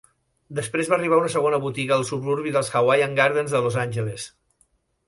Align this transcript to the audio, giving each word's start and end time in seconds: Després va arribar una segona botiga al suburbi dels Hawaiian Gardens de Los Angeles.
Després 0.59 0.89
va 0.93 0.97
arribar 0.97 1.19
una 1.23 1.29
segona 1.33 1.59
botiga 1.67 1.95
al 1.99 2.07
suburbi 2.11 2.55
dels 2.57 2.75
Hawaiian 2.81 3.17
Gardens 3.21 3.59
de 3.59 3.65
Los 3.69 3.79
Angeles. 3.87 4.29